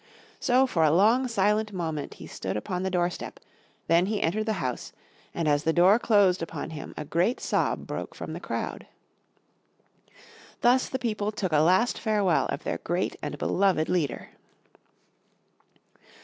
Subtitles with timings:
[0.39, 3.39] So for a long silent moment he stood upon the doorstep,
[3.85, 4.93] then he entered the house,
[5.31, 8.87] and as the door closed upon him a great sob broke from the crowd.
[10.61, 14.29] Thus the people took a last farewell of their great and beloved leader.